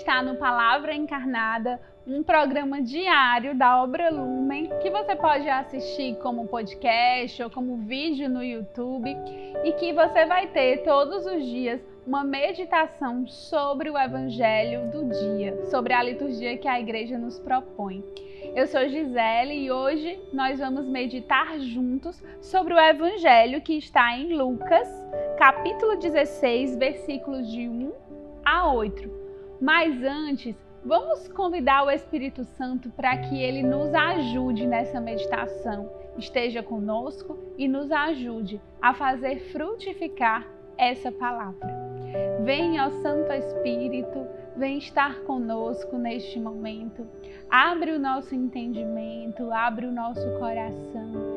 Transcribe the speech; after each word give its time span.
está 0.00 0.22
no 0.22 0.36
Palavra 0.36 0.94
Encarnada, 0.94 1.78
um 2.06 2.22
programa 2.22 2.80
diário 2.80 3.54
da 3.54 3.82
obra 3.82 4.08
Lumen 4.08 4.70
que 4.80 4.88
você 4.88 5.14
pode 5.14 5.46
assistir 5.46 6.16
como 6.22 6.48
podcast 6.48 7.42
ou 7.42 7.50
como 7.50 7.76
vídeo 7.76 8.26
no 8.26 8.42
YouTube 8.42 9.14
e 9.62 9.72
que 9.74 9.92
você 9.92 10.24
vai 10.24 10.46
ter 10.46 10.84
todos 10.84 11.26
os 11.26 11.44
dias 11.44 11.82
uma 12.06 12.24
meditação 12.24 13.26
sobre 13.26 13.90
o 13.90 13.98
Evangelho 13.98 14.90
do 14.90 15.04
dia, 15.04 15.66
sobre 15.66 15.92
a 15.92 16.02
liturgia 16.02 16.56
que 16.56 16.66
a 16.66 16.80
igreja 16.80 17.18
nos 17.18 17.38
propõe. 17.38 18.02
Eu 18.56 18.66
sou 18.66 18.88
Gisele 18.88 19.66
e 19.66 19.70
hoje 19.70 20.18
nós 20.32 20.58
vamos 20.58 20.86
meditar 20.86 21.60
juntos 21.60 22.24
sobre 22.40 22.72
o 22.72 22.80
Evangelho 22.80 23.60
que 23.60 23.76
está 23.76 24.16
em 24.16 24.32
Lucas, 24.32 24.88
capítulo 25.36 25.98
16, 25.98 26.78
versículos 26.78 27.52
de 27.52 27.68
1 27.68 27.92
a 28.46 28.72
8. 28.72 29.19
Mas 29.60 30.02
antes, 30.02 30.56
vamos 30.84 31.28
convidar 31.28 31.84
o 31.84 31.90
Espírito 31.90 32.44
Santo 32.44 32.88
para 32.90 33.16
que 33.18 33.42
ele 33.42 33.62
nos 33.62 33.92
ajude 33.92 34.66
nessa 34.66 35.00
meditação, 35.00 35.90
esteja 36.16 36.62
conosco 36.62 37.38
e 37.58 37.68
nos 37.68 37.92
ajude 37.92 38.60
a 38.80 38.94
fazer 38.94 39.38
frutificar 39.52 40.46
essa 40.78 41.12
palavra. 41.12 41.68
Venha, 42.42 42.86
ó 42.86 42.90
Santo 43.02 43.30
Espírito, 43.32 44.26
vem 44.56 44.78
estar 44.78 45.20
conosco 45.20 45.98
neste 45.98 46.40
momento. 46.40 47.06
Abre 47.50 47.92
o 47.92 47.98
nosso 47.98 48.34
entendimento, 48.34 49.52
abre 49.52 49.86
o 49.86 49.92
nosso 49.92 50.26
coração 50.38 51.29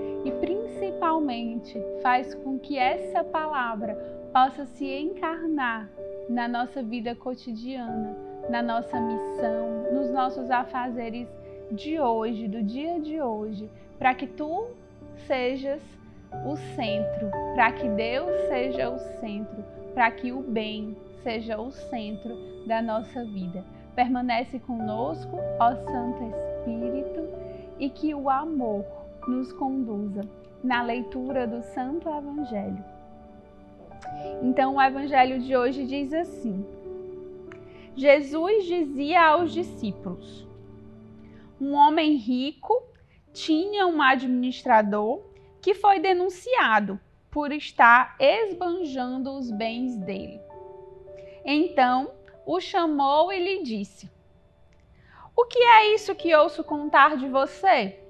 faz 2.01 2.33
com 2.35 2.57
que 2.57 2.77
essa 2.77 3.23
palavra 3.23 3.95
possa 4.33 4.65
se 4.65 4.85
encarnar 4.85 5.89
na 6.29 6.47
nossa 6.47 6.81
vida 6.81 7.15
cotidiana, 7.15 8.15
na 8.49 8.61
nossa 8.61 8.99
missão, 8.99 9.93
nos 9.93 10.11
nossos 10.11 10.49
afazeres 10.49 11.27
de 11.71 11.99
hoje, 11.99 12.47
do 12.47 12.61
dia 12.61 12.99
de 12.99 13.21
hoje, 13.21 13.69
para 13.97 14.13
que 14.13 14.27
tu 14.27 14.67
sejas 15.27 15.81
o 16.45 16.55
centro, 16.75 17.29
para 17.55 17.71
que 17.71 17.87
Deus 17.89 18.31
seja 18.47 18.89
o 18.89 18.97
centro, 19.19 19.63
para 19.93 20.11
que 20.11 20.31
o 20.31 20.41
bem 20.41 20.97
seja 21.23 21.59
o 21.59 21.71
centro 21.71 22.35
da 22.65 22.81
nossa 22.81 23.23
vida. 23.23 23.63
Permanece 23.95 24.59
conosco, 24.59 25.37
ó 25.59 25.75
Santo 25.75 26.23
Espírito, 26.23 27.29
e 27.79 27.89
que 27.89 28.13
o 28.13 28.29
amor 28.29 28.83
nos 29.27 29.53
conduza 29.53 30.21
na 30.63 30.81
leitura 30.81 31.45
do 31.45 31.61
Santo 31.61 32.09
Evangelho. 32.09 32.83
Então, 34.41 34.75
o 34.75 34.81
Evangelho 34.81 35.39
de 35.39 35.55
hoje 35.55 35.85
diz 35.85 36.13
assim: 36.13 36.65
Jesus 37.95 38.65
dizia 38.65 39.21
aos 39.21 39.51
discípulos: 39.53 40.47
Um 41.59 41.73
homem 41.73 42.15
rico 42.15 42.81
tinha 43.31 43.85
um 43.87 44.01
administrador 44.01 45.21
que 45.61 45.73
foi 45.73 45.99
denunciado 45.99 46.99
por 47.29 47.51
estar 47.51 48.15
esbanjando 48.19 49.31
os 49.31 49.49
bens 49.49 49.97
dele. 49.97 50.39
Então 51.43 52.11
o 52.45 52.59
chamou 52.59 53.31
e 53.31 53.39
lhe 53.39 53.63
disse: 53.63 54.09
O 55.35 55.45
que 55.45 55.59
é 55.59 55.93
isso 55.93 56.15
que 56.15 56.35
ouço 56.35 56.63
contar 56.63 57.17
de 57.17 57.27
você? 57.27 58.02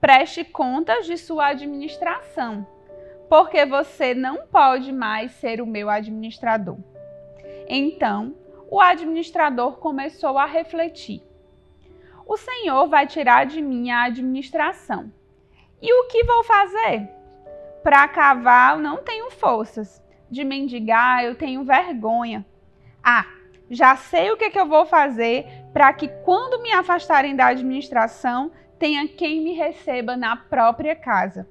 Preste 0.00 0.44
contas 0.44 1.06
de 1.06 1.18
sua 1.18 1.48
administração, 1.48 2.66
porque 3.28 3.66
você 3.66 4.14
não 4.14 4.46
pode 4.46 4.92
mais 4.92 5.32
ser 5.32 5.60
o 5.60 5.66
meu 5.66 5.90
administrador. 5.90 6.78
Então 7.68 8.34
o 8.70 8.80
administrador 8.80 9.78
começou 9.78 10.38
a 10.38 10.46
refletir: 10.46 11.22
O 12.26 12.36
Senhor 12.36 12.86
vai 12.88 13.06
tirar 13.06 13.46
de 13.46 13.60
mim 13.60 13.90
a 13.90 14.04
administração. 14.04 15.12
E 15.80 15.92
o 15.92 16.06
que 16.08 16.24
vou 16.24 16.44
fazer? 16.44 17.08
Para 17.82 18.06
cavar, 18.08 18.78
não 18.78 18.98
tenho 18.98 19.30
forças. 19.30 20.02
De 20.30 20.44
mendigar, 20.44 21.24
eu 21.24 21.34
tenho 21.34 21.64
vergonha. 21.64 22.44
Ah, 23.02 23.24
já 23.70 23.96
sei 23.96 24.30
o 24.30 24.36
que, 24.36 24.50
que 24.50 24.60
eu 24.60 24.66
vou 24.66 24.84
fazer 24.84 25.46
para 25.72 25.92
que, 25.92 26.08
quando 26.24 26.62
me 26.62 26.72
afastarem 26.72 27.34
da 27.34 27.46
administração, 27.46 28.50
tenha 28.78 29.08
quem 29.08 29.40
me 29.42 29.52
receba 29.52 30.16
na 30.16 30.36
própria 30.36 30.94
casa. 30.94 31.48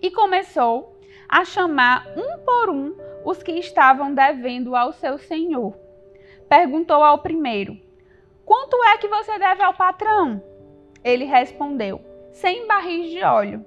E 0.00 0.10
começou 0.10 0.96
a 1.28 1.44
chamar 1.44 2.06
um 2.16 2.38
por 2.44 2.70
um 2.70 2.94
os 3.24 3.42
que 3.42 3.52
estavam 3.52 4.14
devendo 4.14 4.76
ao 4.76 4.92
seu 4.92 5.18
senhor. 5.18 5.76
Perguntou 6.48 7.02
ao 7.02 7.18
primeiro: 7.18 7.76
Quanto 8.44 8.82
é 8.84 8.98
que 8.98 9.08
você 9.08 9.38
deve 9.38 9.62
ao 9.62 9.74
patrão? 9.74 10.42
Ele 11.02 11.24
respondeu: 11.24 12.00
Cem 12.30 12.66
barris 12.66 13.10
de 13.10 13.22
óleo. 13.22 13.64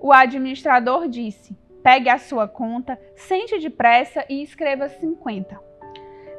O 0.00 0.12
administrador 0.12 1.08
disse: 1.08 1.56
Pegue 1.82 2.08
a 2.08 2.18
sua 2.18 2.46
conta, 2.46 3.00
sente 3.14 3.58
depressa 3.58 4.24
e 4.28 4.42
escreva 4.42 4.88
50. 4.88 5.58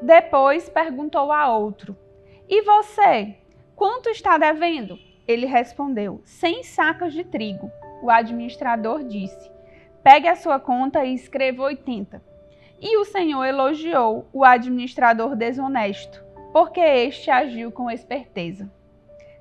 Depois 0.01 0.69
perguntou 0.69 1.31
a 1.31 1.57
outro: 1.57 1.97
E 2.47 2.62
você? 2.62 3.35
Quanto 3.75 4.09
está 4.09 4.38
devendo? 4.38 5.06
Ele 5.27 5.45
respondeu: 5.45 6.21
100 6.23 6.63
sacas 6.63 7.13
de 7.13 7.23
trigo. 7.23 7.71
O 8.01 8.09
administrador 8.09 9.03
disse: 9.03 9.51
Pegue 10.03 10.27
a 10.27 10.35
sua 10.35 10.59
conta 10.59 11.03
e 11.03 11.13
escreva 11.13 11.63
80. 11.63 12.21
E 12.79 12.97
o 12.97 13.05
Senhor 13.05 13.43
elogiou 13.43 14.29
o 14.31 14.45
administrador 14.45 15.35
desonesto, 15.35 16.23
porque 16.53 16.79
este 16.79 17.29
agiu 17.31 17.71
com 17.71 17.89
esperteza. 17.89 18.71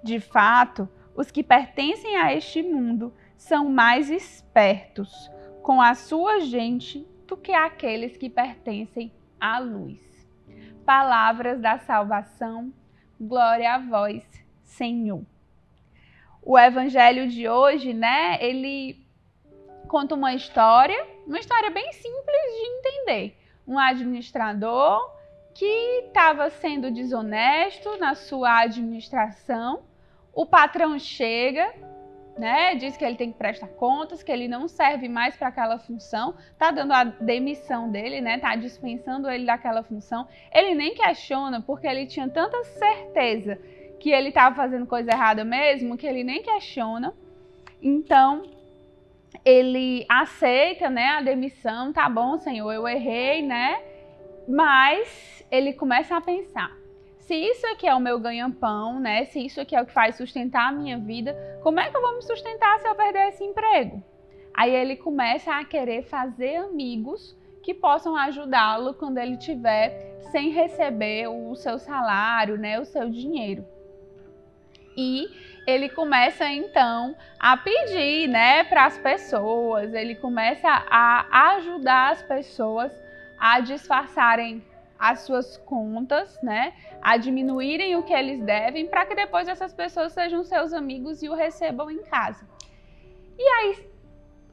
De 0.02 0.18
fato, 0.18 0.88
os 1.14 1.30
que 1.30 1.42
pertencem 1.42 2.16
a 2.16 2.34
este 2.34 2.62
mundo 2.62 3.12
são 3.36 3.68
mais 3.68 4.10
espertos 4.10 5.30
com 5.62 5.80
a 5.80 5.94
sua 5.94 6.40
gente 6.40 7.06
do 7.26 7.36
que 7.36 7.52
aqueles 7.52 8.16
que 8.16 8.30
pertencem 8.30 9.12
à 9.40 9.58
luz. 9.58 9.98
Palavras 10.84 11.60
da 11.60 11.78
salvação, 11.78 12.72
glória 13.20 13.74
a 13.74 13.78
vós, 13.78 14.24
Senhor. 14.62 15.24
O 16.48 16.56
evangelho 16.56 17.26
de 17.26 17.48
hoje, 17.48 17.92
né, 17.92 18.38
ele 18.40 19.04
conta 19.88 20.14
uma 20.14 20.32
história, 20.32 21.04
uma 21.26 21.40
história 21.40 21.70
bem 21.70 21.92
simples 21.92 22.36
de 22.54 22.68
entender. 22.68 23.36
Um 23.66 23.76
administrador 23.76 25.12
que 25.52 25.66
estava 26.06 26.48
sendo 26.48 26.88
desonesto 26.92 27.98
na 27.98 28.14
sua 28.14 28.60
administração. 28.60 29.82
O 30.32 30.46
patrão 30.46 30.96
chega, 31.00 31.74
né? 32.38 32.76
Diz 32.76 32.96
que 32.96 33.04
ele 33.04 33.16
tem 33.16 33.32
que 33.32 33.38
prestar 33.38 33.66
contas, 33.66 34.22
que 34.22 34.30
ele 34.30 34.46
não 34.46 34.68
serve 34.68 35.08
mais 35.08 35.34
para 35.34 35.48
aquela 35.48 35.80
função, 35.80 36.36
tá 36.56 36.70
dando 36.70 36.92
a 36.92 37.02
demissão 37.02 37.90
dele, 37.90 38.20
né? 38.20 38.38
Tá 38.38 38.54
dispensando 38.54 39.28
ele 39.28 39.46
daquela 39.46 39.82
função. 39.82 40.28
Ele 40.54 40.76
nem 40.76 40.94
questiona 40.94 41.60
porque 41.60 41.88
ele 41.88 42.06
tinha 42.06 42.28
tanta 42.28 42.62
certeza 42.62 43.58
que 44.06 44.12
ele 44.12 44.28
estava 44.28 44.54
fazendo 44.54 44.86
coisa 44.86 45.10
errada 45.10 45.44
mesmo, 45.44 45.96
que 45.96 46.06
ele 46.06 46.22
nem 46.22 46.40
questiona. 46.40 47.12
Então, 47.82 48.44
ele 49.44 50.06
aceita, 50.08 50.88
né, 50.88 51.08
a 51.08 51.20
demissão, 51.20 51.92
tá 51.92 52.08
bom, 52.08 52.38
Senhor, 52.38 52.70
eu 52.70 52.86
errei, 52.86 53.42
né? 53.42 53.82
Mas 54.46 55.44
ele 55.50 55.72
começa 55.72 56.16
a 56.16 56.20
pensar: 56.20 56.70
se 57.18 57.34
isso 57.34 57.66
aqui 57.66 57.88
é 57.88 57.92
o 57.96 57.98
meu 57.98 58.20
ganha-pão, 58.20 59.00
né? 59.00 59.24
Se 59.24 59.44
isso 59.44 59.60
aqui 59.60 59.74
é 59.74 59.82
o 59.82 59.86
que 59.86 59.92
faz 59.92 60.14
sustentar 60.14 60.68
a 60.68 60.72
minha 60.72 60.98
vida, 60.98 61.36
como 61.64 61.80
é 61.80 61.90
que 61.90 61.96
eu 61.96 62.00
vou 62.00 62.14
me 62.14 62.22
sustentar 62.22 62.78
se 62.78 62.86
eu 62.86 62.94
perder 62.94 63.30
esse 63.30 63.42
emprego? 63.42 64.00
Aí 64.54 64.72
ele 64.72 64.94
começa 64.94 65.52
a 65.52 65.64
querer 65.64 66.04
fazer 66.04 66.58
amigos 66.58 67.36
que 67.60 67.74
possam 67.74 68.14
ajudá-lo 68.14 68.94
quando 68.94 69.18
ele 69.18 69.36
tiver 69.36 70.20
sem 70.30 70.50
receber 70.50 71.26
o 71.26 71.56
seu 71.56 71.76
salário, 71.76 72.56
né, 72.56 72.78
o 72.78 72.84
seu 72.84 73.10
dinheiro. 73.10 73.66
E 74.96 75.28
ele 75.66 75.88
começa 75.88 76.48
então 76.48 77.14
a 77.38 77.56
pedir, 77.56 78.28
né, 78.28 78.64
para 78.64 78.86
as 78.86 78.96
pessoas, 78.96 79.92
ele 79.92 80.14
começa 80.14 80.68
a 80.68 81.54
ajudar 81.56 82.12
as 82.12 82.22
pessoas 82.22 82.92
a 83.38 83.60
disfarçarem 83.60 84.64
as 84.98 85.20
suas 85.20 85.56
contas, 85.58 86.40
né, 86.42 86.72
a 87.02 87.16
diminuírem 87.16 87.96
o 87.96 88.02
que 88.02 88.12
eles 88.12 88.40
devem, 88.42 88.86
para 88.86 89.04
que 89.04 89.14
depois 89.14 89.48
essas 89.48 89.74
pessoas 89.74 90.12
sejam 90.12 90.42
seus 90.44 90.72
amigos 90.72 91.22
e 91.22 91.28
o 91.28 91.34
recebam 91.34 91.90
em 91.90 92.02
casa. 92.04 92.48
E 93.38 93.42
aí 93.42 93.86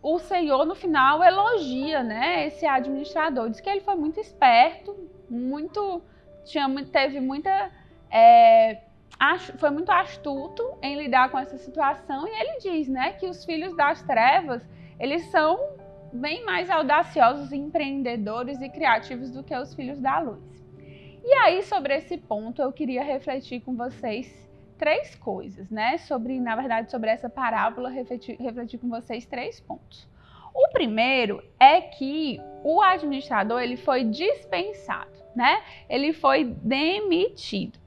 o 0.01 0.19
Senhor 0.19 0.65
no 0.65 0.75
final 0.75 1.23
elogia, 1.23 2.03
né, 2.03 2.47
esse 2.47 2.65
administrador, 2.65 3.49
diz 3.49 3.61
que 3.61 3.69
ele 3.69 3.79
foi 3.79 3.95
muito 3.95 4.19
esperto, 4.19 5.09
muito 5.29 6.01
tinha 6.43 6.67
teve 6.91 7.21
muita 7.21 7.71
é, 8.11 8.81
foi 9.57 9.69
muito 9.69 9.91
astuto 9.91 10.77
em 10.81 10.95
lidar 10.95 11.29
com 11.29 11.39
essa 11.39 11.57
situação 11.57 12.27
e 12.27 12.31
ele 12.31 12.59
diz, 12.59 12.87
né, 12.87 13.13
que 13.13 13.27
os 13.27 13.45
filhos 13.45 13.75
das 13.75 14.01
trevas 14.03 14.61
eles 14.99 15.25
são 15.31 15.57
bem 16.11 16.45
mais 16.45 16.69
audaciosos, 16.69 17.51
empreendedores 17.51 18.61
e 18.61 18.69
criativos 18.69 19.31
do 19.31 19.43
que 19.43 19.55
os 19.55 19.73
filhos 19.73 19.99
da 19.99 20.19
luz. 20.19 20.43
E 21.23 21.33
aí 21.35 21.63
sobre 21.63 21.95
esse 21.95 22.17
ponto 22.17 22.61
eu 22.61 22.71
queria 22.71 23.03
refletir 23.03 23.61
com 23.61 23.75
vocês 23.75 24.43
três 24.77 25.15
coisas, 25.15 25.69
né? 25.69 25.97
Sobre, 25.97 26.39
na 26.39 26.55
verdade, 26.55 26.91
sobre 26.91 27.09
essa 27.09 27.29
parábola, 27.29 27.89
refletir, 27.89 28.35
refletir 28.37 28.77
com 28.77 28.89
vocês 28.89 29.25
três 29.25 29.59
pontos. 29.59 30.07
O 30.53 30.69
primeiro 30.69 31.41
é 31.59 31.81
que 31.81 32.39
o 32.63 32.81
administrador 32.81 33.61
ele 33.61 33.77
foi 33.77 34.03
dispensado, 34.03 35.17
né? 35.35 35.63
Ele 35.89 36.13
foi 36.13 36.43
demitido. 36.43 37.79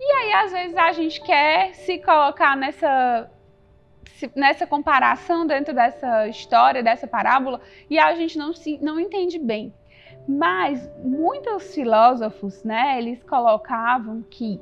E 0.00 0.12
aí, 0.12 0.32
às 0.32 0.50
vezes, 0.50 0.76
a 0.76 0.92
gente 0.92 1.20
quer 1.20 1.74
se 1.74 1.98
colocar 1.98 2.56
nessa, 2.56 3.30
nessa 4.34 4.66
comparação 4.66 5.46
dentro 5.46 5.74
dessa 5.74 6.26
história, 6.26 6.82
dessa 6.82 7.06
parábola, 7.06 7.60
e 7.88 7.98
a 7.98 8.14
gente 8.14 8.38
não, 8.38 8.54
se, 8.54 8.78
não 8.78 8.98
entende 8.98 9.38
bem. 9.38 9.74
Mas 10.26 10.90
muitos 11.04 11.74
filósofos, 11.74 12.64
né, 12.64 12.96
eles 12.96 13.22
colocavam 13.24 14.22
que 14.22 14.58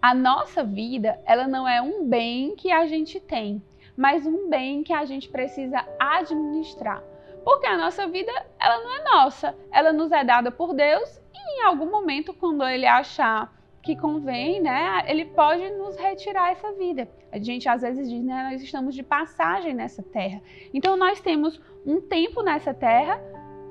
a 0.00 0.14
nossa 0.14 0.64
vida, 0.64 1.20
ela 1.26 1.46
não 1.46 1.68
é 1.68 1.82
um 1.82 2.08
bem 2.08 2.56
que 2.56 2.72
a 2.72 2.86
gente 2.86 3.20
tem, 3.20 3.62
mas 3.94 4.26
um 4.26 4.48
bem 4.48 4.82
que 4.82 4.92
a 4.92 5.04
gente 5.04 5.28
precisa 5.28 5.86
administrar. 5.98 7.02
Porque 7.44 7.66
a 7.66 7.76
nossa 7.76 8.06
vida, 8.06 8.32
ela 8.58 8.78
não 8.82 8.96
é 8.96 9.04
nossa, 9.04 9.54
ela 9.70 9.92
nos 9.92 10.10
é 10.12 10.24
dada 10.24 10.50
por 10.50 10.72
Deus 10.72 11.20
e 11.34 11.60
em 11.60 11.62
algum 11.64 11.90
momento, 11.90 12.32
quando 12.32 12.64
ele 12.64 12.86
achar 12.86 13.52
que 13.82 13.96
convém, 13.96 14.60
né, 14.60 15.04
ele 15.08 15.24
pode 15.24 15.68
nos 15.70 15.96
retirar 15.96 16.52
essa 16.52 16.72
vida. 16.72 17.08
A 17.32 17.38
gente 17.38 17.68
às 17.68 17.82
vezes 17.82 18.08
diz, 18.08 18.22
né, 18.22 18.50
nós 18.50 18.62
estamos 18.62 18.94
de 18.94 19.02
passagem 19.02 19.74
nessa 19.74 20.02
terra. 20.02 20.40
Então 20.72 20.96
nós 20.96 21.20
temos 21.20 21.60
um 21.84 22.00
tempo 22.00 22.42
nessa 22.42 22.72
terra 22.72 23.20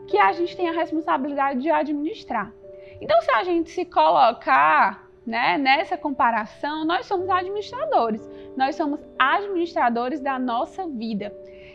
que 0.08 0.18
a 0.18 0.34
gente 0.34 0.56
tem 0.58 0.68
a 0.68 0.74
responsabilidade 0.74 1.62
de 1.62 1.72
administrar. 1.72 2.54
Então 3.00 3.22
se 3.22 3.32
a 3.32 3.44
gente 3.44 3.72
se 3.72 3.86
colocar 3.86 5.10
né? 5.26 5.58
Nessa 5.58 5.98
comparação, 5.98 6.84
nós 6.86 7.06
somos 7.06 7.30
administradores. 7.30 8.28
Nós 8.58 8.76
somos 8.76 9.00
administradores 9.18 10.20
da 10.20 10.40
nossa 10.40 10.88
vida. 10.88 11.34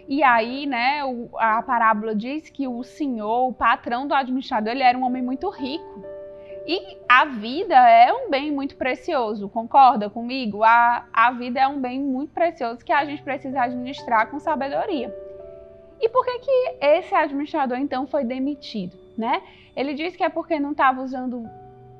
E 0.08 0.22
aí, 0.22 0.66
né, 0.66 1.00
a 1.36 1.62
parábola 1.62 2.14
diz 2.14 2.48
que 2.48 2.68
o 2.68 2.82
senhor, 2.82 3.48
o 3.48 3.52
patrão 3.52 4.06
do 4.06 4.14
administrador, 4.14 4.72
ele 4.72 4.82
era 4.82 4.96
um 4.96 5.04
homem 5.04 5.22
muito 5.22 5.48
rico. 5.50 6.04
E 6.66 6.98
a 7.08 7.24
vida 7.26 7.76
é 7.76 8.12
um 8.12 8.28
bem 8.28 8.50
muito 8.50 8.76
precioso, 8.76 9.48
concorda 9.48 10.10
comigo? 10.10 10.64
A, 10.64 11.06
a 11.12 11.30
vida 11.30 11.60
é 11.60 11.68
um 11.68 11.80
bem 11.80 12.00
muito 12.00 12.32
precioso 12.32 12.84
que 12.84 12.92
a 12.92 13.04
gente 13.04 13.22
precisa 13.22 13.62
administrar 13.62 14.28
com 14.28 14.40
sabedoria. 14.40 15.14
E 16.00 16.08
por 16.08 16.24
que, 16.24 16.38
que 16.40 16.76
esse 16.80 17.14
administrador 17.14 17.78
então 17.78 18.06
foi 18.06 18.24
demitido? 18.24 18.96
Né? 19.16 19.40
Ele 19.76 19.94
diz 19.94 20.16
que 20.16 20.24
é 20.24 20.28
porque 20.28 20.58
não 20.58 20.72
estava 20.72 21.00
usando 21.02 21.48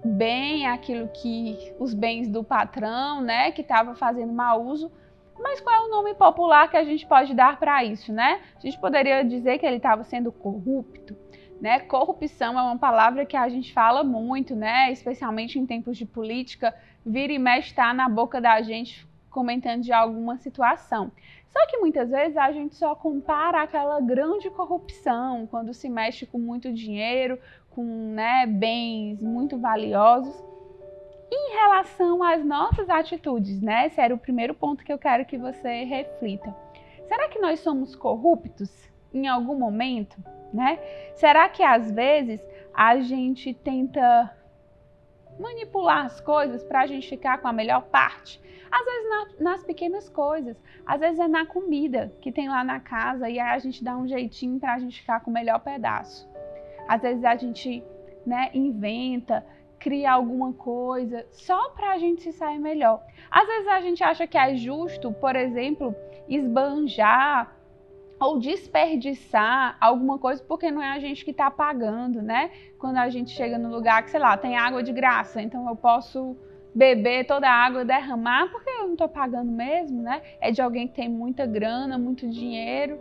bem 0.05 0.67
aquilo 0.67 1.09
que 1.09 1.75
os 1.79 1.95
bens 1.95 2.29
do 2.29 2.43
patrão, 2.43 3.21
né, 3.21 3.51
que 3.53 3.63
estava 3.63 3.95
fazendo 3.95 4.33
mau 4.33 4.65
uso. 4.65 4.91
Mas 5.39 5.61
qual 5.61 5.75
é 5.75 5.87
o 5.87 5.91
nome 5.91 6.15
popular 6.15 6.71
que 6.71 6.77
a 6.77 6.85
gente 6.85 7.07
pode 7.07 7.35
dar 7.35 7.59
para 7.59 7.85
isso, 7.85 8.11
né? 8.11 8.41
A 8.57 8.61
gente 8.61 8.81
poderia 8.81 9.23
dizer 9.23 9.59
que 9.59 9.67
ele 9.67 9.77
estava 9.77 10.03
sendo 10.03 10.33
corrupto, 10.33 11.15
né? 11.61 11.81
Corrupção 11.81 12.59
é 12.59 12.63
uma 12.63 12.79
palavra 12.79 13.25
que 13.25 13.37
a 13.37 13.49
gente 13.49 13.73
fala 13.73 14.05
muito, 14.05 14.55
né? 14.55 14.91
Especialmente 14.93 15.59
em 15.59 15.67
tempos 15.67 15.97
de 15.97 16.05
política, 16.05 16.75
vira 17.05 17.33
e 17.33 17.39
mexe 17.39 17.69
está 17.69 17.93
na 17.95 18.09
boca 18.09 18.41
da 18.41 18.61
gente 18.63 19.07
comentando 19.31 19.83
de 19.83 19.93
alguma 19.93 20.39
situação. 20.39 21.13
Só 21.49 21.67
que 21.67 21.79
muitas 21.79 22.11
vezes 22.11 22.37
a 22.37 22.53
gente 22.53 22.75
só 22.75 22.95
compara 22.95 23.63
aquela 23.63 24.01
grande 24.01 24.51
corrupção, 24.51 25.47
quando 25.47 25.73
se 25.73 25.89
mexe 25.89 26.27
com 26.27 26.39
muito 26.39 26.73
dinheiro, 26.73 27.39
com 27.71 27.85
né, 28.15 28.47
bens 28.47 29.21
muito 29.23 29.59
valiosos. 29.59 30.35
Em 31.31 31.55
relação 31.55 32.23
às 32.23 32.45
nossas 32.45 32.89
atitudes, 32.89 33.61
né? 33.61 33.87
Esse 33.87 34.01
era 34.01 34.15
o 34.15 34.19
primeiro 34.19 34.55
ponto 34.55 34.85
que 34.85 34.93
eu 34.93 34.99
quero 34.99 35.25
que 35.25 35.37
você 35.37 35.85
reflita. 35.85 36.55
Será 37.09 37.29
que 37.29 37.39
nós 37.39 37.61
somos 37.61 37.97
corruptos 37.97 38.71
em 39.17 39.29
algum 39.29 39.59
momento, 39.59 40.17
né? 40.53 40.79
Será 41.15 41.49
que 41.49 41.63
às 41.63 41.91
vezes 41.91 42.41
a 42.75 42.99
gente 43.01 43.55
tenta 43.55 44.31
manipular 45.39 46.07
as 46.07 46.21
coisas 46.21 46.63
para 46.65 46.81
a 46.81 46.87
gente 46.87 47.09
ficar 47.09 47.39
com 47.39 47.49
a 47.49 47.53
melhor 47.53 47.83
parte? 47.83 48.41
Às 48.71 48.85
vezes 48.85 49.09
na, 49.09 49.51
nas 49.51 49.65
pequenas 49.65 50.09
coisas, 50.09 50.61
às 50.85 51.01
vezes 51.01 51.19
é 51.19 51.29
na 51.29 51.47
comida 51.47 52.13
que 52.21 52.33
tem 52.33 52.49
lá 52.49 52.63
na 52.63 52.81
casa 52.81 53.29
e 53.29 53.39
aí 53.39 53.55
a 53.55 53.59
gente 53.59 53.83
dá 53.83 53.97
um 53.97 54.07
jeitinho 54.07 54.59
para 54.59 54.75
a 54.75 54.79
gente 54.79 55.01
ficar 55.01 55.21
com 55.21 55.31
o 55.31 55.35
melhor 55.35 55.61
pedaço. 55.61 56.29
Às 56.87 57.03
vezes 57.03 57.25
a 57.25 57.37
gente 57.37 57.83
né, 58.25 58.51
inventa, 58.53 59.45
cria 59.79 60.13
alguma 60.13 60.53
coisa 60.53 61.27
só 61.31 61.71
para 61.71 61.93
a 61.93 61.99
gente 61.99 62.23
se 62.23 62.33
sair 62.33 62.59
melhor. 62.59 63.03
Às 63.31 63.47
vezes 63.47 63.69
a 63.69 63.81
gente 63.81 64.03
acha 64.03 64.27
que 64.27 64.37
é 64.37 64.57
justo, 64.57 65.13
por 65.13 65.37
exemplo, 65.37 65.95
esbanjar 66.29 67.56
ou 68.19 68.39
desperdiçar 68.39 69.77
alguma 69.81 70.19
coisa 70.19 70.43
porque 70.43 70.71
não 70.71 70.83
é 70.83 70.93
a 70.93 70.99
gente 70.99 71.25
que 71.25 71.31
está 71.31 71.51
pagando, 71.51 72.23
né? 72.23 72.51
Quando 72.79 72.97
a 72.97 73.09
gente 73.09 73.31
chega 73.31 73.59
no 73.59 73.69
lugar 73.69 74.03
que, 74.03 74.11
sei 74.11 74.21
lá, 74.21 74.37
tem 74.37 74.57
água 74.57 74.83
de 74.83 74.93
graça, 74.93 75.43
então 75.43 75.69
eu 75.69 75.77
posso 75.77 76.37
beber 76.75 77.27
toda 77.27 77.49
a 77.49 77.53
água, 77.53 77.85
derramar, 77.85 78.51
porque 78.51 78.69
eu 78.69 78.85
não 78.85 78.93
estou 78.93 79.09
pagando 79.09 79.51
mesmo, 79.51 80.03
né? 80.03 80.23
É 80.41 80.51
de 80.51 80.61
alguém 80.61 80.87
que 80.89 80.95
tem 80.95 81.09
muita 81.09 81.47
grana, 81.47 81.99
muito 81.99 82.29
dinheiro 82.29 82.99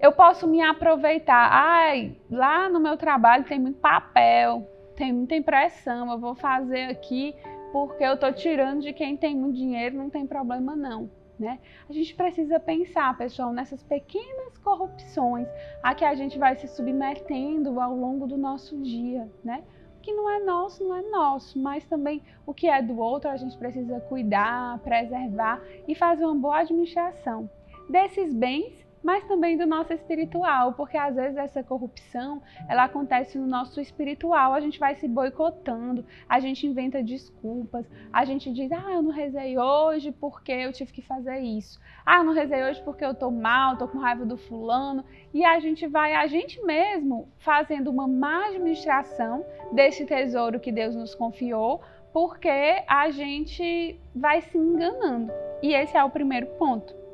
eu 0.00 0.12
posso 0.12 0.46
me 0.46 0.62
aproveitar. 0.62 1.48
Ai, 1.50 2.16
lá 2.30 2.68
no 2.68 2.80
meu 2.80 2.96
trabalho 2.96 3.44
tem 3.44 3.58
muito 3.58 3.78
papel, 3.78 4.68
tem 4.96 5.12
muita 5.12 5.34
impressão, 5.34 6.10
eu 6.10 6.18
vou 6.18 6.34
fazer 6.34 6.84
aqui 6.84 7.34
porque 7.72 8.02
eu 8.02 8.14
estou 8.14 8.32
tirando 8.32 8.80
de 8.80 8.92
quem 8.92 9.16
tem 9.16 9.36
muito 9.36 9.56
dinheiro, 9.56 9.96
não 9.96 10.08
tem 10.08 10.26
problema 10.26 10.74
não. 10.74 11.10
Né? 11.38 11.60
A 11.88 11.92
gente 11.92 12.14
precisa 12.14 12.58
pensar, 12.58 13.16
pessoal, 13.16 13.52
nessas 13.52 13.82
pequenas 13.82 14.58
corrupções 14.58 15.46
a 15.82 15.94
que 15.94 16.04
a 16.04 16.14
gente 16.14 16.36
vai 16.36 16.56
se 16.56 16.66
submetendo 16.66 17.80
ao 17.80 17.94
longo 17.94 18.26
do 18.26 18.36
nosso 18.36 18.76
dia, 18.82 19.30
né? 19.44 19.62
O 19.96 20.00
que 20.00 20.12
não 20.12 20.28
é 20.28 20.40
nosso, 20.40 20.82
não 20.82 20.96
é 20.96 21.02
nosso, 21.02 21.58
mas 21.58 21.84
também 21.84 22.22
o 22.44 22.52
que 22.52 22.66
é 22.66 22.82
do 22.82 22.98
outro 22.98 23.30
a 23.30 23.36
gente 23.36 23.56
precisa 23.56 24.00
cuidar, 24.00 24.78
preservar 24.80 25.62
e 25.86 25.94
fazer 25.94 26.24
uma 26.24 26.34
boa 26.34 26.58
administração 26.58 27.48
desses 27.88 28.34
bens 28.34 28.87
mas 29.08 29.24
também 29.24 29.56
do 29.56 29.66
nosso 29.66 29.90
espiritual, 29.94 30.74
porque 30.74 30.98
às 30.98 31.16
vezes 31.16 31.38
essa 31.38 31.62
corrupção, 31.62 32.42
ela 32.68 32.84
acontece 32.84 33.38
no 33.38 33.46
nosso 33.46 33.80
espiritual, 33.80 34.52
a 34.52 34.60
gente 34.60 34.78
vai 34.78 34.96
se 34.96 35.08
boicotando, 35.08 36.04
a 36.28 36.38
gente 36.40 36.66
inventa 36.66 37.02
desculpas, 37.02 37.86
a 38.12 38.26
gente 38.26 38.52
diz: 38.52 38.70
"Ah, 38.70 38.92
eu 38.92 39.00
não 39.00 39.10
rezei 39.10 39.56
hoje 39.56 40.12
porque 40.12 40.52
eu 40.52 40.74
tive 40.74 40.92
que 40.92 41.00
fazer 41.00 41.38
isso. 41.38 41.80
Ah, 42.04 42.18
eu 42.18 42.24
não 42.24 42.34
rezei 42.34 42.62
hoje 42.62 42.82
porque 42.82 43.02
eu 43.02 43.14
tô 43.14 43.30
mal, 43.30 43.78
tô 43.78 43.88
com 43.88 43.96
raiva 43.96 44.26
do 44.26 44.36
fulano". 44.36 45.02
E 45.32 45.42
a 45.42 45.58
gente 45.58 45.86
vai 45.86 46.12
a 46.12 46.26
gente 46.26 46.62
mesmo 46.62 47.30
fazendo 47.38 47.90
uma 47.90 48.06
má 48.06 48.48
administração 48.48 49.42
desse 49.72 50.04
tesouro 50.04 50.60
que 50.60 50.70
Deus 50.70 50.94
nos 50.94 51.14
confiou, 51.14 51.80
porque 52.12 52.84
a 52.86 53.08
gente 53.08 53.98
vai 54.14 54.42
se 54.42 54.58
enganando. 54.58 55.32
E 55.62 55.72
esse 55.72 55.96
é 55.96 56.04
o 56.04 56.10
primeiro 56.10 56.46
ponto. 56.58 57.07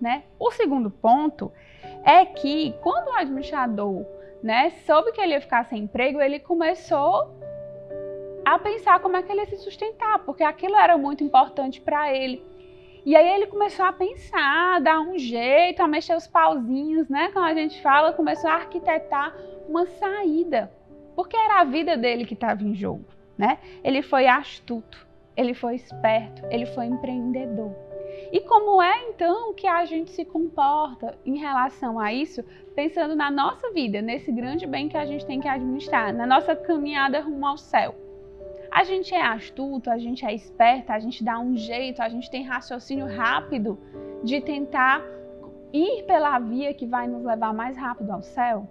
Né? 0.00 0.22
O 0.38 0.50
segundo 0.50 0.90
ponto 0.90 1.52
é 2.04 2.24
que 2.24 2.74
quando 2.82 3.08
o 3.08 3.14
administrador 3.14 4.06
né, 4.42 4.70
soube 4.86 5.12
que 5.12 5.20
ele 5.20 5.34
ia 5.34 5.40
ficar 5.40 5.64
sem 5.66 5.82
emprego, 5.82 6.20
ele 6.20 6.40
começou 6.40 7.30
a 8.44 8.58
pensar 8.58 9.00
como 9.00 9.16
é 9.16 9.22
que 9.22 9.30
ele 9.30 9.42
ia 9.42 9.46
se 9.46 9.58
sustentar, 9.58 10.20
porque 10.20 10.42
aquilo 10.42 10.76
era 10.76 10.96
muito 10.96 11.22
importante 11.22 11.80
para 11.80 12.12
ele. 12.14 12.42
E 13.04 13.16
aí 13.16 13.28
ele 13.28 13.46
começou 13.46 13.84
a 13.84 13.92
pensar, 13.92 14.76
a 14.76 14.78
dar 14.78 15.00
um 15.00 15.18
jeito, 15.18 15.82
a 15.82 15.88
mexer 15.88 16.14
os 16.16 16.26
pauzinhos, 16.26 17.08
né? 17.08 17.30
Como 17.32 17.44
a 17.44 17.54
gente 17.54 17.80
fala, 17.80 18.12
começou 18.12 18.50
a 18.50 18.54
arquitetar 18.54 19.34
uma 19.68 19.86
saída, 19.86 20.70
porque 21.14 21.36
era 21.36 21.60
a 21.60 21.64
vida 21.64 21.96
dele 21.96 22.26
que 22.26 22.34
estava 22.34 22.62
em 22.62 22.74
jogo, 22.74 23.04
né? 23.38 23.58
Ele 23.82 24.02
foi 24.02 24.26
astuto, 24.26 25.06
ele 25.36 25.54
foi 25.54 25.76
esperto, 25.76 26.42
ele 26.50 26.66
foi 26.66 26.86
empreendedor. 26.86 27.89
E 28.32 28.40
como 28.40 28.80
é 28.80 29.08
então 29.08 29.52
que 29.52 29.66
a 29.66 29.84
gente 29.84 30.10
se 30.12 30.24
comporta 30.24 31.18
em 31.26 31.36
relação 31.36 31.98
a 31.98 32.12
isso, 32.12 32.44
pensando 32.76 33.16
na 33.16 33.30
nossa 33.30 33.72
vida, 33.72 34.00
nesse 34.00 34.30
grande 34.30 34.66
bem 34.66 34.88
que 34.88 34.96
a 34.96 35.04
gente 35.04 35.26
tem 35.26 35.40
que 35.40 35.48
administrar, 35.48 36.14
na 36.14 36.26
nossa 36.26 36.54
caminhada 36.54 37.20
rumo 37.20 37.44
ao 37.46 37.58
céu? 37.58 37.94
A 38.70 38.84
gente 38.84 39.12
é 39.12 39.20
astuto, 39.20 39.90
a 39.90 39.98
gente 39.98 40.24
é 40.24 40.32
esperta, 40.32 40.92
a 40.92 41.00
gente 41.00 41.24
dá 41.24 41.40
um 41.40 41.56
jeito, 41.56 42.00
a 42.00 42.08
gente 42.08 42.30
tem 42.30 42.44
raciocínio 42.44 43.06
rápido 43.06 43.76
de 44.22 44.40
tentar 44.40 45.02
ir 45.72 46.04
pela 46.04 46.38
via 46.38 46.72
que 46.72 46.86
vai 46.86 47.08
nos 47.08 47.24
levar 47.24 47.52
mais 47.52 47.76
rápido 47.76 48.12
ao 48.12 48.22
céu? 48.22 48.68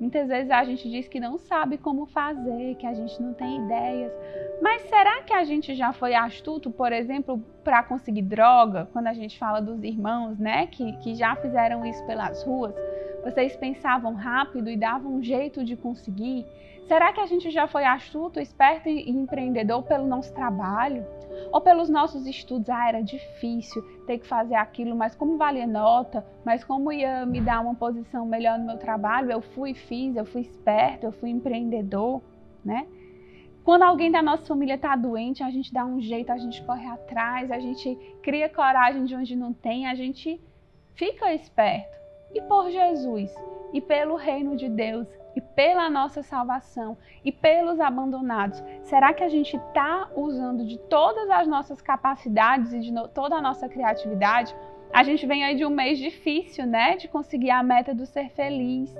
Muitas 0.00 0.28
vezes 0.28 0.50
a 0.50 0.64
gente 0.64 0.90
diz 0.90 1.06
que 1.06 1.20
não 1.20 1.38
sabe 1.38 1.78
como 1.78 2.06
fazer, 2.06 2.74
que 2.76 2.86
a 2.86 2.94
gente 2.94 3.22
não 3.22 3.32
tem 3.34 3.64
ideias. 3.64 4.12
Mas 4.60 4.82
será 4.82 5.22
que 5.22 5.32
a 5.32 5.44
gente 5.44 5.74
já 5.74 5.92
foi 5.92 6.14
astuto, 6.14 6.70
por 6.70 6.92
exemplo, 6.92 7.42
para 7.62 7.82
conseguir 7.82 8.22
droga? 8.22 8.88
Quando 8.92 9.06
a 9.06 9.12
gente 9.12 9.38
fala 9.38 9.60
dos 9.60 9.82
irmãos, 9.82 10.38
né, 10.38 10.66
que, 10.66 10.92
que 10.98 11.14
já 11.14 11.36
fizeram 11.36 11.84
isso 11.86 12.04
pelas 12.06 12.42
ruas, 12.42 12.74
vocês 13.22 13.56
pensavam 13.56 14.14
rápido 14.14 14.68
e 14.68 14.76
davam 14.76 15.14
um 15.14 15.22
jeito 15.22 15.64
de 15.64 15.76
conseguir? 15.76 16.44
Será 16.86 17.12
que 17.12 17.20
a 17.20 17.26
gente 17.26 17.50
já 17.50 17.66
foi 17.66 17.84
astuto, 17.84 18.40
esperto 18.40 18.88
e 18.88 19.08
empreendedor 19.08 19.82
pelo 19.84 20.06
nosso 20.06 20.34
trabalho? 20.34 21.06
Ou 21.52 21.60
pelos 21.60 21.88
nossos 21.88 22.26
estudos? 22.26 22.68
Ah, 22.68 22.88
era 22.88 23.02
difícil 23.02 23.82
ter 24.06 24.18
que 24.18 24.26
fazer 24.26 24.56
aquilo, 24.56 24.94
mas 24.94 25.14
como 25.14 25.38
valia 25.38 25.66
nota, 25.66 26.26
mas 26.44 26.64
como 26.64 26.92
ia 26.92 27.24
me 27.24 27.40
dar 27.40 27.60
uma 27.60 27.74
posição 27.74 28.26
melhor 28.26 28.58
no 28.58 28.66
meu 28.66 28.76
trabalho, 28.76 29.30
eu 29.30 29.40
fui 29.40 29.70
e 29.70 29.74
fiz, 29.74 30.16
eu 30.16 30.24
fui 30.24 30.42
esperto, 30.42 31.06
eu 31.06 31.12
fui 31.12 31.30
empreendedor, 31.30 32.20
né? 32.64 32.86
Quando 33.64 33.82
alguém 33.82 34.10
da 34.10 34.20
nossa 34.20 34.44
família 34.44 34.74
está 34.74 34.96
doente, 34.96 35.42
a 35.42 35.50
gente 35.50 35.72
dá 35.72 35.84
um 35.84 36.00
jeito, 36.00 36.32
a 36.32 36.36
gente 36.36 36.62
corre 36.64 36.86
atrás, 36.86 37.50
a 37.50 37.60
gente 37.60 37.96
cria 38.22 38.48
coragem 38.48 39.04
de 39.04 39.14
onde 39.14 39.36
não 39.36 39.52
tem, 39.52 39.86
a 39.86 39.94
gente 39.94 40.40
fica 40.94 41.32
esperto. 41.32 42.01
E 42.34 42.40
por 42.42 42.70
Jesus 42.70 43.34
e 43.72 43.80
pelo 43.80 44.16
reino 44.16 44.56
de 44.56 44.68
Deus, 44.68 45.08
e 45.34 45.40
pela 45.40 45.88
nossa 45.88 46.22
salvação 46.22 46.96
e 47.24 47.32
pelos 47.32 47.80
abandonados, 47.80 48.62
será 48.82 49.12
que 49.12 49.24
a 49.24 49.28
gente 49.28 49.56
está 49.56 50.08
usando 50.14 50.64
de 50.64 50.78
todas 50.78 51.30
as 51.30 51.46
nossas 51.46 51.80
capacidades 51.80 52.72
e 52.72 52.80
de 52.80 52.92
toda 53.14 53.36
a 53.36 53.42
nossa 53.42 53.68
criatividade? 53.68 54.54
A 54.92 55.02
gente 55.02 55.26
vem 55.26 55.42
aí 55.42 55.54
de 55.54 55.64
um 55.64 55.70
mês 55.70 55.98
difícil, 55.98 56.66
né? 56.66 56.96
De 56.96 57.08
conseguir 57.08 57.50
a 57.50 57.62
meta 57.62 57.94
do 57.94 58.04
ser 58.04 58.28
feliz. 58.30 58.94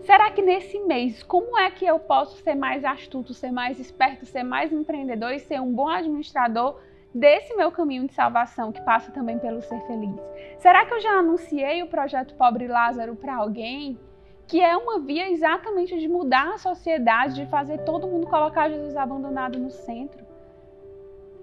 Será 0.00 0.30
que 0.30 0.42
nesse 0.42 0.80
mês, 0.80 1.22
como 1.22 1.58
é 1.58 1.70
que 1.70 1.84
eu 1.84 1.98
posso 1.98 2.36
ser 2.42 2.54
mais 2.54 2.84
astuto, 2.84 3.34
ser 3.34 3.52
mais 3.52 3.78
esperto, 3.78 4.24
ser 4.24 4.42
mais 4.42 4.72
empreendedor 4.72 5.32
e 5.32 5.38
ser 5.38 5.60
um 5.60 5.72
bom 5.72 5.88
administrador 5.88 6.76
desse 7.14 7.54
meu 7.54 7.70
caminho 7.70 8.06
de 8.06 8.14
salvação 8.14 8.72
que 8.72 8.80
passa 8.82 9.12
também 9.12 9.38
pelo 9.38 9.62
ser 9.62 9.80
feliz? 9.86 10.16
Será 10.58 10.84
que 10.84 10.94
eu 10.94 11.00
já 11.00 11.12
anunciei 11.18 11.82
o 11.82 11.88
projeto 11.88 12.34
Pobre 12.34 12.66
Lázaro 12.66 13.16
para 13.16 13.36
alguém? 13.36 13.98
que 14.52 14.60
é 14.60 14.76
uma 14.76 15.00
via 15.00 15.30
exatamente 15.30 15.98
de 15.98 16.06
mudar 16.06 16.52
a 16.52 16.58
sociedade, 16.58 17.36
de 17.36 17.46
fazer 17.46 17.78
todo 17.84 18.06
mundo 18.06 18.26
colocar 18.26 18.68
Jesus 18.68 18.94
abandonado 18.96 19.58
no 19.58 19.70
centro. 19.70 20.22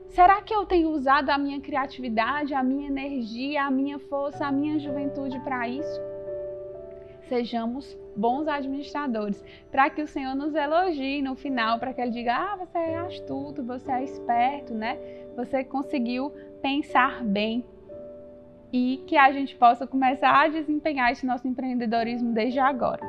Será 0.10 0.42
que 0.44 0.54
eu 0.54 0.64
tenho 0.66 0.90
usado 0.90 1.32
a 1.32 1.38
minha 1.38 1.60
criatividade, 1.60 2.54
a 2.54 2.64
minha 2.64 2.88
energia, 2.88 3.64
a 3.64 3.72
minha 3.72 3.98
força, 3.98 4.46
a 4.46 4.52
minha 4.52 4.78
juventude 4.78 5.40
para 5.40 5.68
isso? 5.68 6.02
Sejamos 7.30 7.96
bons 8.16 8.48
administradores, 8.48 9.44
para 9.72 9.88
que 9.90 10.02
o 10.02 10.08
Senhor 10.08 10.36
nos 10.36 10.56
elogie 10.56 11.22
no 11.22 11.36
final, 11.36 11.78
para 11.78 11.94
que 11.94 12.02
Ele 12.02 12.10
diga: 12.10 12.36
ah, 12.36 12.56
você 12.56 12.78
é 12.80 12.98
astuto, 12.98 13.64
você 13.64 13.92
é 13.92 14.04
esperto, 14.04 14.74
né? 14.74 14.98
Você 15.36 15.64
conseguiu 15.64 16.34
pensar 16.60 17.24
bem 17.24 17.64
e 18.74 19.04
que 19.06 19.16
a 19.16 19.32
gente 19.32 19.56
possa 19.56 19.86
começar 19.86 20.32
a 20.32 20.48
desempenhar 20.48 21.12
esse 21.12 21.26
nosso 21.26 21.48
empreendedorismo 21.48 22.34
desde 22.34 22.60
agora. 22.60 23.02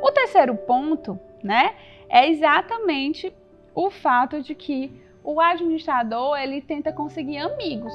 O 0.00 0.12
terceiro 0.12 0.54
ponto, 0.54 1.18
né, 1.42 1.74
é 2.08 2.28
exatamente 2.28 3.34
o 3.74 3.90
fato 3.90 4.40
de 4.40 4.54
que 4.54 4.92
o 5.22 5.40
administrador 5.40 6.38
ele 6.38 6.60
tenta 6.60 6.92
conseguir 6.92 7.38
amigos 7.38 7.92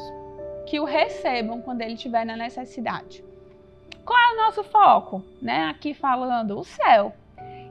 que 0.66 0.80
o 0.80 0.84
recebam 0.84 1.62
quando 1.62 1.82
ele 1.82 1.94
estiver 1.94 2.26
na 2.26 2.36
necessidade. 2.36 3.24
Qual 4.10 4.20
é 4.20 4.34
o 4.34 4.38
nosso 4.38 4.64
foco, 4.64 5.24
né? 5.40 5.68
Aqui 5.68 5.94
falando 5.94 6.58
o 6.58 6.64
céu. 6.64 7.14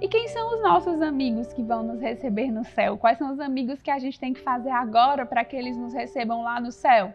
E 0.01 0.07
quem 0.07 0.29
são 0.29 0.55
os 0.55 0.63
nossos 0.63 1.03
amigos 1.03 1.53
que 1.53 1.65
vão 1.65 1.83
nos 1.83 2.01
receber 2.01 2.53
no 2.53 2.65
céu? 2.65 2.97
Quais 2.97 3.19
são 3.19 3.33
os 3.33 3.41
amigos 3.41 3.83
que 3.83 3.91
a 3.91 3.99
gente 3.99 4.21
tem 4.21 4.33
que 4.33 4.41
fazer 4.41 4.71
agora 4.71 5.27
para 5.27 5.45
que 5.45 5.57
eles 5.57 5.77
nos 5.77 5.93
recebam 5.93 6.45
lá 6.45 6.61
no 6.61 6.71
céu? 6.71 7.13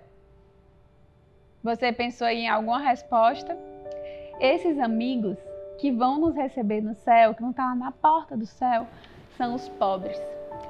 Você 1.64 1.94
pensou 1.94 2.28
em 2.28 2.50
alguma 2.50 2.80
resposta? 2.80 3.58
Esses 4.42 4.78
amigos 4.78 5.38
que 5.78 5.90
vão 5.90 6.20
nos 6.20 6.36
receber 6.36 6.82
no 6.82 6.94
céu, 6.94 7.34
que 7.34 7.40
vão 7.40 7.52
estar 7.52 7.68
lá 7.68 7.76
na 7.76 7.94
porta 7.94 8.36
do 8.36 8.46
céu, 8.46 8.86
são 9.38 9.56
os 9.56 9.70
pobres. 9.70 10.22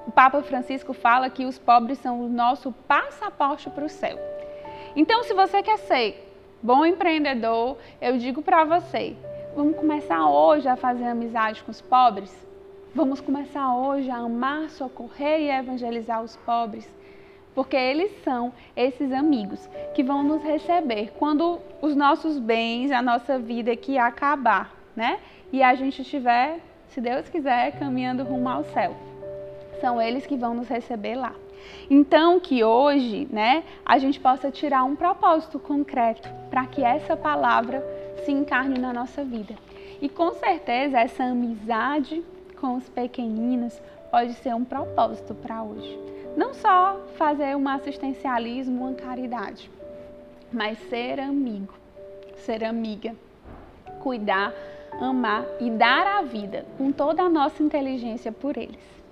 O 0.05 0.11
Papa 0.11 0.43
Francisco 0.43 0.93
fala 0.93 1.27
que 1.27 1.43
os 1.43 1.57
pobres 1.57 1.97
são 1.97 2.23
o 2.23 2.29
nosso 2.29 2.71
passaporte 2.87 3.67
para 3.71 3.85
o 3.85 3.89
céu. 3.89 4.19
Então, 4.95 5.23
se 5.23 5.33
você 5.33 5.63
quer 5.63 5.79
ser 5.79 6.32
bom 6.63 6.85
empreendedor, 6.85 7.77
eu 8.01 8.17
digo 8.17 8.41
para 8.41 8.63
você, 8.63 9.15
vamos 9.55 9.75
começar 9.75 10.27
hoje 10.29 10.67
a 10.67 10.75
fazer 10.75 11.05
amizade 11.05 11.61
com 11.63 11.69
os 11.69 11.81
pobres? 11.81 12.33
Vamos 12.95 13.19
começar 13.19 13.75
hoje 13.75 14.09
a 14.09 14.17
amar, 14.17 14.69
socorrer 14.69 15.41
e 15.41 15.51
evangelizar 15.51 16.23
os 16.23 16.35
pobres? 16.37 16.89
porque 17.53 17.75
eles 17.75 18.11
são 18.23 18.51
esses 18.75 19.11
amigos 19.11 19.69
que 19.93 20.03
vão 20.03 20.23
nos 20.23 20.41
receber 20.43 21.11
quando 21.17 21.59
os 21.81 21.95
nossos 21.95 22.39
bens, 22.39 22.91
a 22.91 23.01
nossa 23.01 23.37
vida 23.37 23.71
aqui 23.71 23.97
acabar, 23.97 24.73
né? 24.95 25.19
E 25.51 25.61
a 25.61 25.75
gente 25.75 26.01
estiver, 26.01 26.59
se 26.87 26.99
Deus 26.99 27.29
quiser, 27.29 27.77
caminhando 27.77 28.23
rumo 28.23 28.49
ao 28.49 28.63
céu. 28.63 29.12
São 29.83 30.01
eles 30.01 30.25
que 30.25 30.37
vão 30.37 30.53
nos 30.53 30.69
receber 30.69 31.15
lá. 31.15 31.35
Então, 31.89 32.39
que 32.39 32.63
hoje, 32.63 33.27
né, 33.29 33.65
a 33.85 33.97
gente 33.97 34.17
possa 34.17 34.49
tirar 34.49 34.85
um 34.85 34.95
propósito 34.95 35.59
concreto 35.59 36.29
para 36.49 36.65
que 36.65 36.81
essa 36.81 37.17
palavra 37.17 37.85
se 38.23 38.31
encarne 38.31 38.79
na 38.79 38.93
nossa 38.93 39.25
vida. 39.25 39.53
E 40.01 40.07
com 40.07 40.31
certeza 40.35 41.01
essa 41.01 41.25
amizade 41.25 42.23
com 42.61 42.77
os 42.77 42.87
pequeninos 42.87 43.77
pode 44.09 44.35
ser 44.35 44.55
um 44.55 44.63
propósito 44.63 45.35
para 45.35 45.61
hoje. 45.61 45.99
Não 46.37 46.53
só 46.53 46.97
fazer 47.17 47.53
um 47.57 47.67
assistencialismo, 47.67 48.85
uma 48.85 48.93
caridade, 48.93 49.69
mas 50.49 50.79
ser 50.87 51.19
amigo, 51.19 51.73
ser 52.37 52.63
amiga, 52.63 53.13
cuidar, 53.99 54.53
amar 55.01 55.43
e 55.59 55.69
dar 55.69 56.07
a 56.07 56.21
vida 56.21 56.65
com 56.77 56.89
toda 56.89 57.23
a 57.23 57.29
nossa 57.29 57.61
inteligência 57.61 58.31
por 58.31 58.55
eles. 58.55 59.02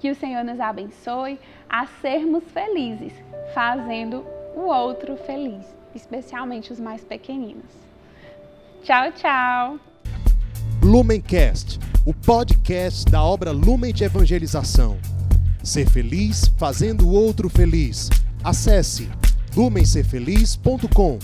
Que 0.00 0.10
o 0.10 0.14
Senhor 0.14 0.42
nos 0.42 0.58
abençoe 0.58 1.38
a 1.68 1.86
sermos 2.00 2.42
felizes, 2.54 3.12
fazendo 3.52 4.24
o 4.56 4.62
outro 4.62 5.14
feliz, 5.14 5.66
especialmente 5.94 6.72
os 6.72 6.80
mais 6.80 7.04
pequeninos. 7.04 7.70
Tchau, 8.82 9.12
tchau. 9.12 9.78
Lumencast, 10.82 11.78
o 12.06 12.14
podcast 12.14 13.04
da 13.10 13.22
obra 13.22 13.52
Lumen 13.52 13.92
de 13.92 14.04
Evangelização. 14.04 14.98
Ser 15.62 15.86
feliz 15.90 16.50
fazendo 16.56 17.06
o 17.06 17.12
outro 17.12 17.50
feliz. 17.50 18.08
Acesse 18.42 19.06
lumencerfeliz.com. 19.54 21.18